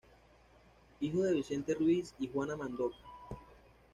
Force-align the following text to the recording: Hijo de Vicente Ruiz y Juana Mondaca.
Hijo 0.99 1.21
de 1.21 1.31
Vicente 1.35 1.75
Ruiz 1.75 2.15
y 2.19 2.27
Juana 2.27 2.55
Mondaca. 2.55 2.95